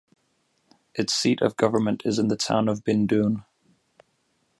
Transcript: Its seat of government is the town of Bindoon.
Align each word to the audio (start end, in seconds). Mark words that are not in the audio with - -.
Its 0.95 1.13
seat 1.13 1.43
of 1.43 1.55
government 1.57 2.01
is 2.05 2.17
the 2.17 2.35
town 2.35 2.67
of 2.67 2.83
Bindoon. 2.83 3.43